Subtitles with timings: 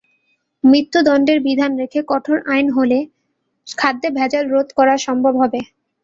[0.63, 2.99] মৃত্যুদণ্ডের বিধান রেখে কঠোর আইন হলে
[3.67, 5.59] খাদ্যে ভেজাল রোধ করা সম্ভব হবে।